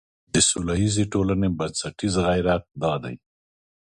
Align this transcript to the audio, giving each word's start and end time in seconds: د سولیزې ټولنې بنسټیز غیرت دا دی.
د 0.33 0.35
سولیزې 0.49 1.03
ټولنې 1.13 1.49
بنسټیز 1.57 2.13
غیرت 2.27 2.63
دا 2.81 2.93
دی. 3.03 3.15